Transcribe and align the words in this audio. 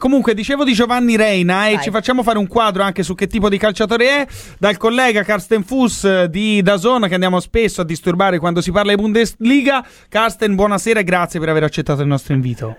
Comunque, 0.00 0.32
dicevo 0.32 0.62
di 0.62 0.74
Giovanni 0.74 1.16
Reina 1.16 1.66
e 1.66 1.74
Vai. 1.74 1.82
ci 1.82 1.90
facciamo 1.90 2.22
fare 2.22 2.38
un 2.38 2.46
quadro 2.46 2.84
anche 2.84 3.02
su 3.02 3.16
che 3.16 3.26
tipo 3.26 3.48
di 3.48 3.58
calciatore 3.58 4.06
è 4.06 4.26
dal 4.56 4.76
collega 4.76 5.24
Carsten 5.24 5.64
Fuss 5.64 6.04
eh, 6.04 6.30
di 6.30 6.62
Dazon 6.62 7.08
che 7.08 7.14
andiamo 7.14 7.40
spesso 7.40 7.80
a 7.80 7.84
disturbare 7.84 8.38
quando 8.38 8.60
si 8.60 8.70
parla 8.70 8.94
di 8.94 9.02
Bundesliga. 9.02 9.84
Carsten, 10.08 10.54
buonasera 10.54 11.00
e 11.00 11.02
grazie 11.02 11.40
per 11.40 11.48
aver 11.48 11.64
accettato 11.64 12.02
il 12.02 12.06
nostro 12.06 12.32
invito. 12.32 12.76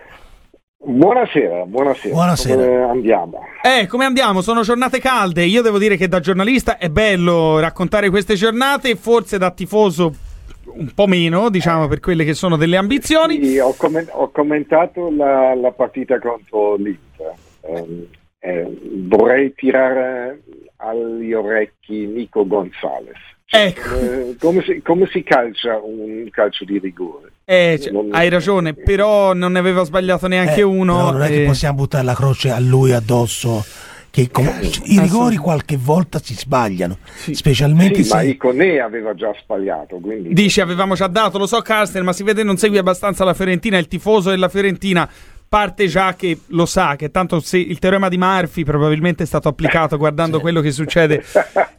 Buonasera, 0.82 1.66
buonasera. 1.66 2.14
Buonasera. 2.14 2.56
Come 2.56 2.84
andiamo? 2.84 3.40
Eh, 3.64 3.86
come 3.88 4.06
andiamo? 4.06 4.40
Sono 4.40 4.62
giornate 4.62 5.00
calde. 5.00 5.44
Io 5.44 5.62
devo 5.62 5.78
dire 5.78 5.98
che 5.98 6.08
da 6.08 6.22
giornalista 6.22 6.78
è 6.78 6.88
bello 6.88 7.60
raccontare 7.60 8.10
queste 8.10 8.36
giornate, 8.36 8.96
forse 8.96 9.38
da 9.38 9.52
tifoso 9.52 10.14
un 10.76 10.92
po' 10.94 11.08
meno, 11.08 11.50
diciamo, 11.50 11.88
per 11.88 12.00
quelle 12.00 12.24
che 12.24 12.34
sono 12.34 12.56
delle 12.58 12.78
ambizioni. 12.78 13.44
Sì, 13.44 13.58
ho, 13.60 13.74
commen- 13.76 14.10
ho 14.12 14.30
commentato 14.32 15.12
la, 15.16 15.54
la 15.56 15.72
partita 15.72 16.20
contro 16.20 16.76
l'Inter. 16.76 17.34
Ehm, 17.62 18.06
eh, 18.40 18.78
vorrei 19.08 19.54
tirare 19.54 20.42
agli 20.78 21.34
orecchi 21.34 22.06
Nico 22.06 22.48
Gonzalez. 22.48 23.18
Ecco. 23.52 24.00
Eh, 24.00 24.36
come, 24.40 24.62
si, 24.62 24.82
come 24.84 25.08
si 25.12 25.24
calcia 25.24 25.80
un 25.82 26.28
calcio 26.30 26.66
di 26.66 26.78
rigore? 26.78 27.32
Eh, 27.46 27.80
cioè, 27.82 27.92
Non- 27.92 28.10
hai 28.12 28.30
ragione, 28.30 28.76
però 28.76 29.34
non 29.34 29.54
ne 29.54 29.60
aveva 29.60 29.84
sbagliato 29.84 30.28
neanche 30.28 30.60
Eh, 30.60 30.64
uno. 30.64 31.10
non 31.12 31.24
è 31.24 31.28
che 31.30 31.42
eh. 31.44 31.46
possiamo 31.48 31.78
buttare 31.78 32.04
la 32.04 32.14
croce 32.14 32.52
a 32.52 32.60
lui 32.60 32.92
addosso. 32.92 33.66
Che 34.12 34.30
com- 34.32 34.48
I 34.86 35.00
rigori 35.00 35.38
qualche 35.38 35.78
volta 35.78 36.20
si 36.20 36.34
sbagliano, 36.34 36.98
specialmente 37.32 38.04
Sì, 38.04 38.14
ma 38.14 38.20
se 38.22 38.26
Iconè 38.28 38.80
aveva 38.80 39.14
già 39.14 39.32
sbagliato, 39.40 39.98
quindi 39.98 40.34
Dici, 40.34 40.62
avevamo 40.62 40.96
già 40.96 41.08
dato, 41.08 41.38
lo 41.38 41.46
so 41.46 41.62
Carsten, 41.62 42.04
ma 42.04 42.14
si 42.14 42.24
vede 42.24 42.44
non 42.44 42.58
segui 42.58 42.78
abbastanza 42.80 43.24
la 43.24 43.34
Fiorentina, 43.34 43.78
il 43.78 43.88
tifoso 43.88 44.30
della 44.32 44.50
Fiorentina. 44.50 45.10
Parte 45.50 45.88
già 45.88 46.14
che 46.14 46.38
lo 46.48 46.68
sa, 46.68 46.96
che 46.96 47.10
tanto 47.10 47.40
se 47.40 47.58
il 47.58 47.80
teorema 47.80 48.08
di 48.08 48.20
Murphy 48.20 48.64
probabilmente 48.64 49.24
è 49.24 49.26
stato 49.26 49.48
applicato 49.48 49.98
guardando 49.98 50.40
quello 50.40 50.62
che 50.62 50.70
succede 50.72 51.24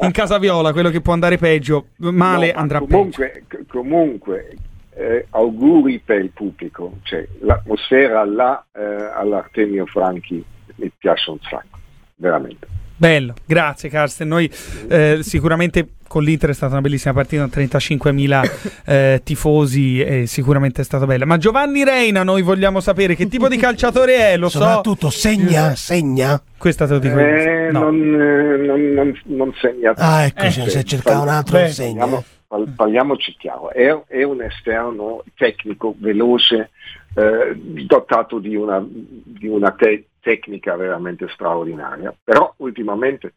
in 0.01 0.11
casa 0.11 0.39
Viola, 0.39 0.73
quello 0.73 0.91
che 0.91 1.01
può 1.01 1.13
andare 1.13 1.39
peggio, 1.39 1.87
male 1.99 2.49
No, 2.49 2.53
ma 2.55 2.61
andrà 2.61 2.79
peggio. 2.81 2.91
comunque, 2.91 3.45
c- 3.47 3.67
comunque 3.69 4.57
eh, 4.97 5.25
auguri 5.31 6.01
per 6.05 6.19
il 6.19 6.31
pubblico, 6.31 6.95
cioè, 7.05 7.25
l'atmosfera 7.43 8.25
là 8.25 8.65
eh, 8.77 8.83
all'Artemio 9.15 9.87
Franchi 9.87 10.45
mi 10.75 10.91
piace 10.99 11.31
un 11.31 11.39
sacco, 11.49 11.79
veramente. 12.21 12.67
Bello, 12.97 13.33
grazie 13.47 13.89
Carsten. 13.89 14.29
Noi 14.29 14.51
eh, 14.89 15.21
sicuramente 15.23 15.89
con 16.07 16.23
l'Inter 16.23 16.51
è 16.51 16.53
stata 16.53 16.73
una 16.73 16.83
bellissima 16.83 17.15
partita, 17.15 17.45
35.000 17.47 18.51
eh, 18.85 19.21
tifosi 19.25 20.01
e 20.03 20.27
sicuramente 20.27 20.83
è 20.83 20.85
stata 20.85 21.07
bella. 21.07 21.25
Ma 21.25 21.39
Giovanni 21.39 21.83
Reina, 21.83 22.23
noi 22.25 22.43
vogliamo 22.43 22.81
sapere 22.81 23.15
che 23.15 23.27
tipo 23.29 23.49
di 23.49 23.57
calciatore 23.57 24.33
è, 24.33 24.37
lo 24.37 24.49
so. 24.51 24.59
soprattutto 24.59 25.09
segna, 25.09 25.75
segna. 25.77 26.43
Questa 26.59 26.87
te 26.87 26.93
lo 26.93 26.99
dico. 26.99 27.19
Eh, 27.19 27.69
No. 27.73 27.85
non, 27.91 28.21
eh, 28.21 28.57
non, 28.67 28.81
non, 28.93 29.21
non 29.27 29.53
segna 29.61 29.93
Ah, 29.97 30.25
ecco, 30.25 30.43
Eh, 30.43 30.51
se- 30.51 30.69
se 30.69 30.85
cercava 30.85 31.21
un 31.23 31.29
altro 31.29 31.59
beh, 31.59 31.69
segna. 31.69 32.01
Parliamo- 32.01 32.25
par- 32.49 32.65
parliamoci 32.77 33.35
chiaro, 33.39 33.71
è, 33.71 33.97
è 34.09 34.23
un 34.25 34.43
esterno 34.43 35.23
tecnico, 35.37 35.95
veloce, 35.99 36.71
eh, 37.15 37.55
dotato 37.87 38.41
di 38.41 38.57
una, 38.57 38.85
di 38.85 39.47
una 39.47 39.71
te- 39.71 40.05
tecnica 40.21 40.77
veramente 40.77 41.29
straordinaria, 41.29 42.15
però 42.23 42.53
ultimamente 42.59 43.35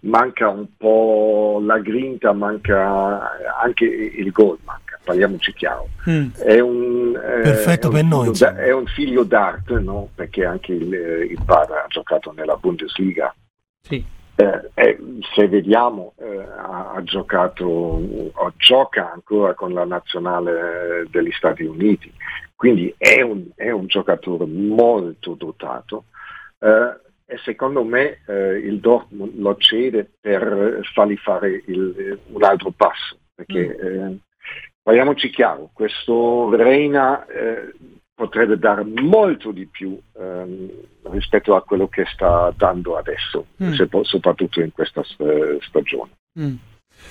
manca 0.00 0.48
un 0.48 0.66
po' 0.76 1.60
la 1.62 1.78
grinta, 1.78 2.32
manca 2.32 3.30
anche 3.60 3.84
il 3.84 4.30
gol, 4.30 4.58
manca, 4.64 4.98
parliamoci 5.02 5.52
chiaro. 5.52 5.88
Mm. 6.08 6.30
È 6.38 6.58
un, 6.58 7.14
eh, 7.16 7.40
Perfetto 7.42 7.90
è 7.90 8.00
un 8.00 8.08
noi, 8.08 8.30
da- 8.38 8.56
è 8.56 8.72
un 8.72 8.86
figlio 8.86 9.24
d'arte, 9.24 9.78
no? 9.80 10.08
perché 10.14 10.44
anche 10.44 10.72
il, 10.72 10.94
eh, 10.94 11.24
il 11.24 11.38
padre 11.44 11.80
ha 11.80 11.86
giocato 11.88 12.32
nella 12.32 12.56
Bundesliga 12.56 13.34
Sì. 13.82 14.18
Eh, 14.36 14.70
eh, 14.74 14.98
se 15.34 15.48
vediamo 15.48 16.14
eh, 16.18 16.38
ha, 16.38 16.92
ha 16.92 17.02
giocato 17.02 17.64
o 17.66 18.52
gioca 18.56 19.12
ancora 19.12 19.54
con 19.54 19.72
la 19.72 19.84
nazionale 19.84 21.06
degli 21.10 21.32
Stati 21.32 21.64
Uniti. 21.64 22.12
Quindi 22.54 22.94
è 22.98 23.20
un, 23.22 23.46
è 23.54 23.70
un 23.70 23.86
giocatore 23.86 24.44
molto 24.46 25.34
dotato. 25.34 26.04
Eh, 26.58 27.08
e 27.32 27.38
secondo 27.44 27.84
me 27.84 28.18
eh, 28.26 28.58
il 28.58 28.80
Dortmund 28.80 29.38
lo 29.38 29.56
cede 29.56 30.10
per 30.20 30.80
fargli 30.92 31.16
fare 31.16 31.62
il- 31.66 32.18
un 32.32 32.42
altro 32.42 32.72
passo 32.72 33.18
perché 33.32 33.76
eh, 33.76 34.16
parliamoci 34.82 35.30
chiaro 35.30 35.70
questo 35.72 36.52
Reina 36.56 37.24
eh, 37.26 37.72
potrebbe 38.20 38.58
dare 38.58 38.84
molto 38.84 39.50
di 39.50 39.64
più 39.66 39.98
ehm, 40.18 40.68
rispetto 41.10 41.56
a 41.56 41.62
quello 41.62 41.88
che 41.88 42.04
sta 42.12 42.52
dando 42.54 42.98
adesso, 42.98 43.46
Mm. 43.62 43.72
se- 43.72 43.88
soprattutto 44.02 44.60
in 44.60 44.72
questa 44.72 45.00
eh, 45.00 45.58
stagione. 45.62 46.10
Mm. 46.38 46.54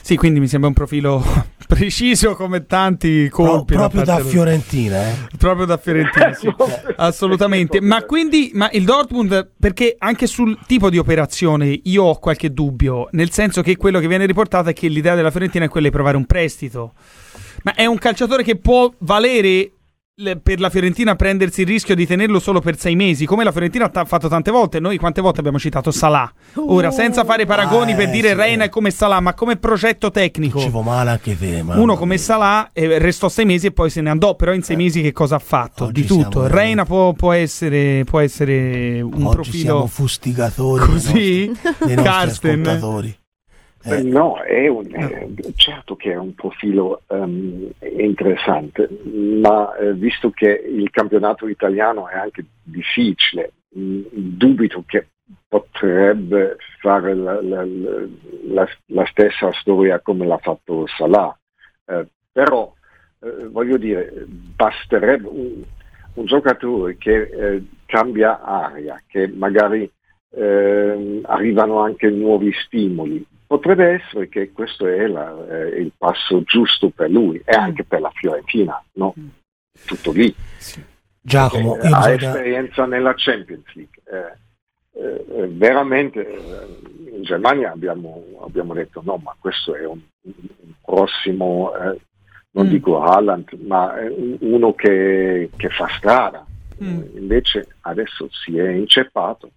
Sì, 0.01 0.15
quindi 0.17 0.39
mi 0.39 0.47
sembra 0.47 0.67
un 0.69 0.75
profilo 0.75 1.19
preciso 1.67 2.35
come 2.35 2.67
tanti 2.67 3.27
Pro- 3.31 3.43
colpi. 3.45 3.73
proprio 3.73 4.03
da 4.03 4.17
del- 4.17 4.25
Fiorentina, 4.25 5.01
eh. 5.09 5.13
Proprio 5.35 5.65
da 5.65 5.77
Fiorentina, 5.77 6.31
sì. 6.33 6.47
Assolutamente. 6.97 7.81
Ma 7.81 8.03
quindi, 8.03 8.51
ma 8.53 8.69
il 8.71 8.83
Dortmund, 8.85 9.53
perché 9.59 9.95
anche 9.97 10.27
sul 10.27 10.59
tipo 10.67 10.91
di 10.91 10.99
operazione 10.99 11.79
io 11.85 12.03
ho 12.03 12.19
qualche 12.19 12.53
dubbio, 12.53 13.07
nel 13.13 13.31
senso 13.31 13.63
che 13.63 13.75
quello 13.77 13.99
che 13.99 14.07
viene 14.07 14.27
riportato 14.27 14.69
è 14.69 14.73
che 14.73 14.87
l'idea 14.89 15.15
della 15.15 15.31
Fiorentina 15.31 15.65
è 15.65 15.69
quella 15.69 15.87
di 15.87 15.93
provare 15.93 16.17
un 16.17 16.25
prestito. 16.25 16.93
Ma 17.63 17.73
è 17.73 17.85
un 17.87 17.97
calciatore 17.97 18.43
che 18.43 18.57
può 18.57 18.93
valere 18.99 19.49
le- 19.49 19.71
per 20.41 20.59
la 20.59 20.69
Fiorentina 20.69 21.15
prendersi 21.15 21.61
il 21.61 21.67
rischio 21.67 21.95
di 21.95 22.05
tenerlo 22.05 22.39
solo 22.39 22.59
per 22.59 22.77
sei 22.77 22.95
mesi, 22.95 23.25
come 23.25 23.43
la 23.45 23.51
Fiorentina 23.51 23.89
ha 23.91 24.05
fatto 24.05 24.27
tante 24.27 24.51
volte. 24.51 24.79
Noi 24.79 24.97
quante 24.97 25.21
volte 25.21 25.39
abbiamo 25.39 25.59
citato 25.59 25.91
Salah? 25.91 26.31
Ora, 26.55 26.91
senza 26.91 27.23
fare 27.23 27.45
paragoni 27.45 27.93
Ah, 27.93 27.95
per 27.95 28.09
eh, 28.09 28.11
dire 28.11 28.29
sì. 28.29 28.33
Reina 28.35 28.65
è 28.65 28.69
come 28.69 28.91
Salah, 28.91 29.19
ma 29.21 29.33
come 29.33 29.55
progetto 29.55 30.11
tecnico. 30.11 30.59
Ci 30.59 30.69
male 30.83 31.11
anche 31.11 31.37
te, 31.37 31.63
Uno 31.65 31.95
come 31.95 32.17
Salah 32.17 32.69
eh, 32.73 32.99
restò 32.99 33.29
sei 33.29 33.45
mesi 33.45 33.67
e 33.67 33.71
poi 33.71 33.89
se 33.89 34.01
ne 34.01 34.09
andò, 34.09 34.35
però 34.35 34.53
in 34.53 34.61
sei 34.63 34.75
mesi 34.75 35.01
che 35.01 35.13
cosa 35.13 35.35
ha 35.35 35.39
fatto? 35.39 35.85
Oggi 35.85 36.01
Di 36.01 36.07
tutto. 36.07 36.29
siamo 36.31 36.47
Reina 36.47 36.85
può, 36.85 37.13
può 37.13 37.31
essere, 37.31 38.03
può 38.03 38.19
essere 38.19 39.01
un 39.01 39.11
Oggi 39.13 39.19
siamo 39.19 39.29
profilo 39.31 39.87
fustigatori 39.87 40.85
così? 40.85 41.11
dei 41.13 41.47
nostri, 41.47 41.75
dei 41.85 41.95
nostri 41.95 42.03
Carsten? 42.03 42.59
ascoltatori. 42.67 43.18
Eh. 43.81 44.01
No, 44.03 44.41
è 44.41 44.67
un, 44.67 44.85
eh, 44.93 45.53
certo 45.55 45.95
che 45.95 46.11
è 46.11 46.17
un 46.17 46.35
profilo 46.35 47.01
ehm, 47.07 47.69
interessante, 47.97 48.89
ma 49.05 49.73
eh, 49.77 49.93
visto 49.93 50.31
che 50.31 50.49
il 50.49 50.89
campionato 50.89 51.47
italiano 51.47 52.09
è 52.09 52.15
anche 52.17 52.43
difficile, 52.61 53.53
mh, 53.69 54.01
dubito 54.11 54.83
che 54.85 55.07
potrebbe 55.47 56.57
fare 56.81 57.13
la, 57.15 57.41
la- 57.41 57.63
la- 57.65 58.07
la- 58.47 58.69
la 58.87 59.05
stessa 59.05 59.49
storia 59.53 59.99
come 59.99 60.25
l'ha 60.25 60.37
fatto 60.39 60.85
Salah. 60.87 61.37
Eh, 61.85 62.05
però 62.31 62.73
eh, 63.21 63.47
voglio 63.47 63.77
dire, 63.77 64.25
basterebbe 64.27 65.27
un, 65.27 65.63
un 66.15 66.25
giocatore 66.25 66.97
che 66.97 67.21
eh, 67.21 67.63
cambia 67.85 68.41
aria, 68.41 69.01
che 69.07 69.27
magari 69.27 69.89
ehm, 70.31 71.21
arrivano 71.23 71.79
anche 71.79 72.09
nuovi 72.09 72.51
stimoli. 72.65 73.25
Potrebbe 73.49 73.93
essere 73.99 74.29
che 74.29 74.51
questo 74.51 74.85
è 74.85 75.07
la- 75.07 75.35
eh, 75.49 75.79
il 75.81 75.91
passo 75.97 76.43
giusto 76.43 76.89
per 76.91 77.09
lui 77.09 77.41
e 77.43 77.51
anche 77.55 77.83
per 77.83 77.99
la 77.99 78.11
Fiorentina, 78.13 78.79
no? 78.93 79.15
Tutto 79.87 80.11
lì. 80.11 80.31
Giacomo, 81.19 81.75
Eh, 81.79 81.89
ha 81.91 82.11
esperienza 82.11 82.85
nella 82.85 83.15
Champions 83.15 83.65
League. 83.73 84.01
Eh, 84.05 85.01
eh, 85.01 85.47
veramente 85.47 86.27
eh, 86.27 87.11
in 87.15 87.23
Germania 87.23 87.71
abbiamo, 87.71 88.23
abbiamo 88.43 88.75
detto 88.75 89.01
no, 89.03 89.17
ma 89.17 89.35
questo 89.39 89.73
è 89.73 89.83
un, 89.83 89.99
un 90.21 90.73
prossimo, 90.85 91.73
eh, 91.75 91.99
non 92.51 92.67
Mm. 92.67 92.69
dico 92.69 93.01
Haaland, 93.01 93.51
ma 93.65 93.95
uno 94.41 94.75
che, 94.75 95.49
che 95.57 95.69
fa 95.69 95.87
strada. 95.97 96.45
Mm. 96.83 97.01
Invece 97.15 97.67
adesso 97.81 98.29
si 98.29 98.59
è 98.59 98.69
inceppato, 98.69 99.49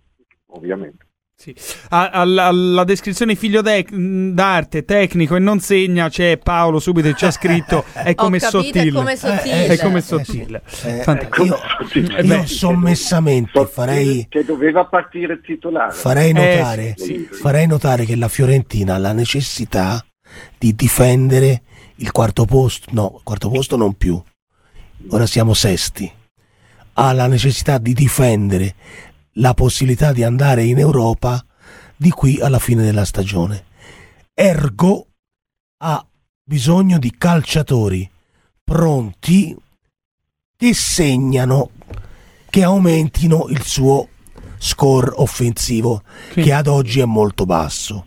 ovviamente. 0.52 1.04
Sì. 1.34 1.52
Alla, 1.88 2.44
alla 2.46 2.84
descrizione 2.84 3.34
figlio 3.34 3.62
de- 3.62 3.84
d'arte, 3.90 4.84
tecnico 4.84 5.34
e 5.34 5.40
non 5.40 5.58
segna, 5.58 6.08
c'è 6.08 6.36
Paolo 6.38 6.78
subito 6.78 7.08
che 7.08 7.16
ci 7.16 7.24
ha 7.24 7.32
scritto 7.32 7.84
è 7.94 8.14
come 8.14 8.36
Ho 8.36 8.40
capito, 8.40 8.62
sottile. 8.62 8.88
è 8.88 8.92
come 8.92 9.16
sottile. 9.16 9.66
È 9.66 9.78
come 9.78 9.98
Eh, 9.98 10.02
sottile. 10.02 10.62
Eh, 10.84 11.02
Fantastico. 11.02 11.44
io, 11.44 11.56
Ecco, 11.56 11.98
Eh 12.16 12.22
io 12.22 12.38
beh, 12.40 12.46
sommessamente 12.46 13.66
farei, 13.66 14.26
che 14.28 14.44
doveva 14.44 14.84
partire 14.84 15.40
titolare. 15.40 15.92
farei 15.92 16.30
Eh, 16.30 16.32
notare, 16.32 16.94
sì, 16.96 17.04
sì. 17.04 17.28
farei 17.32 17.66
notare 17.66 18.04
che 18.04 18.14
la 18.14 18.28
Fiorentina 18.28 18.94
ha 18.94 18.98
la 18.98 19.12
necessità 19.12 20.04
di 20.56 20.74
difendere 20.76 21.62
il 21.96 22.12
quarto 22.12 22.44
posto, 22.44 22.86
no, 22.92 23.20
quarto 23.24 23.48
posto 23.50 23.76
non 23.76 23.94
più, 23.94 24.20
ora 25.10 25.26
siamo 25.26 25.54
sesti, 25.54 26.10
ha 26.94 27.12
la 27.12 27.26
necessità 27.26 27.78
di 27.78 27.92
difendere 27.94 28.74
la 29.34 29.54
possibilità 29.54 30.12
di 30.12 30.22
andare 30.22 30.64
in 30.64 30.78
Europa 30.78 31.44
di 31.96 32.10
qui 32.10 32.40
alla 32.40 32.58
fine 32.58 32.82
della 32.82 33.04
stagione. 33.04 33.64
Ergo 34.34 35.06
ha 35.78 36.04
bisogno 36.44 36.98
di 36.98 37.14
calciatori 37.16 38.08
pronti 38.64 39.56
che 40.56 40.74
segnano, 40.74 41.70
che 42.48 42.62
aumentino 42.62 43.46
il 43.48 43.62
suo 43.62 44.08
score 44.58 45.10
offensivo 45.14 46.02
Sì. 46.32 46.42
che 46.42 46.52
ad 46.52 46.66
oggi 46.68 47.00
è 47.00 47.04
molto 47.04 47.44
basso. 47.46 48.06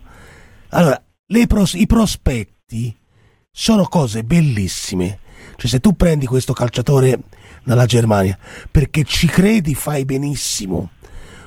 Allora, 0.70 1.02
pros- 1.46 1.74
i 1.74 1.86
prospetti 1.86 2.96
sono 3.50 3.84
cose 3.88 4.24
bellissime. 4.24 5.20
Cioè, 5.56 5.70
se 5.70 5.80
tu 5.80 5.94
prendi 5.94 6.26
questo 6.26 6.52
calciatore 6.52 7.20
dalla 7.62 7.86
Germania 7.86 8.38
perché 8.70 9.04
ci 9.04 9.26
credi, 9.26 9.74
fai 9.74 10.04
benissimo. 10.04 10.90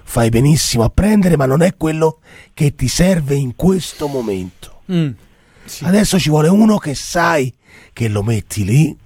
Fai 0.10 0.30
benissimo 0.30 0.84
a 0.84 0.90
prendere, 0.90 1.38
ma 1.38 1.46
non 1.46 1.62
è 1.62 1.78
quello 1.78 2.22
che 2.56 2.74
ti 2.74 2.88
serve 2.88 3.36
in 3.36 3.56
questo 3.56 4.08
momento. 4.08 4.82
Mm. 4.92 5.12
Sì. 5.66 5.86
Adesso 5.86 6.18
ci 6.18 6.30
vuole 6.30 6.48
uno 6.48 6.80
che 6.80 6.96
sai 6.96 7.54
che 7.94 8.08
lo 8.08 8.24
metti 8.24 8.66
lì 8.66 8.98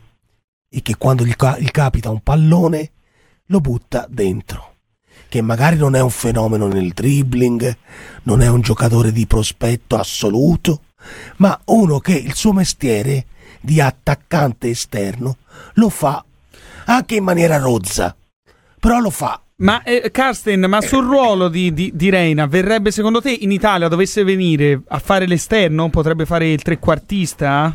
e 0.70 0.82
che 0.82 0.96
quando 0.96 1.26
gli, 1.26 1.36
ca- 1.36 1.60
gli 1.60 1.70
capita 1.72 2.10
un 2.10 2.22
pallone 2.22 2.92
lo 3.48 3.60
butta 3.60 4.08
dentro. 4.10 4.76
Che 5.28 5.42
magari 5.42 5.76
non 5.76 5.94
è 5.96 6.00
un 6.00 6.10
fenomeno 6.10 6.68
nel 6.68 6.94
dribbling, 6.94 7.78
non 8.24 8.42
è 8.42 8.48
un 8.48 8.62
giocatore 8.62 9.12
di 9.12 9.28
prospetto 9.28 9.98
assoluto, 9.98 10.84
ma 11.36 11.60
uno 11.66 12.00
che 12.00 12.14
il 12.14 12.34
suo 12.34 12.54
mestiere 12.54 13.26
di 13.60 13.82
attaccante 13.82 14.70
esterno 14.70 15.36
lo 15.74 15.90
fa 15.90 16.24
anche 16.86 17.16
in 17.16 17.26
maniera 17.26 17.58
rozza, 17.58 18.16
però 18.80 19.00
lo 19.00 19.10
fa. 19.10 19.43
Ma 19.64 19.82
eh, 19.84 20.12
Carsten, 20.12 20.66
ma 20.68 20.82
sul 20.82 21.06
ruolo 21.06 21.48
di, 21.48 21.74
di, 21.74 21.92
di 21.94 22.10
Reina 22.10 22.48
verrebbe 22.48 22.92
secondo 22.92 23.22
te 23.22 23.32
in 23.32 23.50
Italia 23.50 23.88
dovesse 23.88 24.26
venire 24.26 24.82
a 24.90 25.00
fare 25.00 25.26
l'esterno? 25.26 25.90
Potrebbe 25.90 26.26
fare 26.26 26.52
il 26.52 26.62
trequartista? 26.62 27.74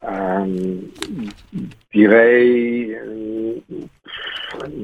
Ehm, 0.00 0.90
direi 1.88 2.90
eh, 2.90 3.62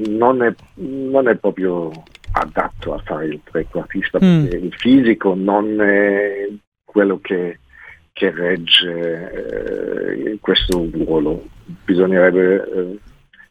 non 0.06 0.44
è, 0.44 0.54
non 0.74 1.26
è 1.26 1.34
proprio 1.34 1.90
adatto 2.32 2.94
a 2.94 3.02
fare 3.04 3.26
il 3.26 3.40
trequartista 3.42 4.18
Mm. 4.22 4.42
perché 4.44 4.56
il 4.64 4.74
fisico 4.74 5.34
non 5.34 5.80
è 5.80 6.48
quello 6.84 7.18
che, 7.20 7.58
che 8.12 8.30
regge 8.30 9.32
eh, 9.32 10.38
questo 10.40 10.88
ruolo. 10.92 11.46
Bisognerebbe 11.84 12.54
eh, 12.54 12.98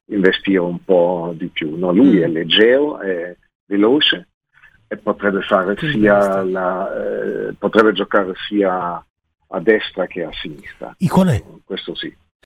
investire 0.09 0.59
un 0.59 0.83
po' 0.83 1.33
di 1.35 1.47
più. 1.47 1.77
No, 1.77 1.91
lui 1.91 2.17
Mm. 2.17 2.21
è 2.23 2.27
leggero, 2.27 2.99
è 2.99 3.35
veloce 3.65 4.27
e 4.87 4.97
potrebbe 4.97 5.41
la, 6.43 7.47
eh, 7.49 7.53
potrebbe 7.57 7.91
giocare 7.93 8.33
sia 8.47 9.03
a 9.51 9.59
destra 9.59 10.07
che 10.07 10.23
a 10.23 10.31
sinistra. 10.31 10.93
Iconè, 10.97 11.43
Questo 11.63 11.93
sì. 11.95 12.15